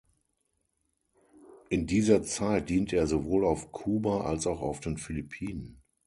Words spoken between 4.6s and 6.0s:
auf den Philippinen.